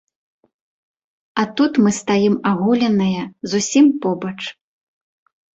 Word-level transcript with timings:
А 1.41 1.43
тут 1.59 1.77
мы 1.83 1.93
стаім 2.01 2.35
аголеныя, 2.53 3.21
зусім 3.53 3.85
побач. 4.07 4.39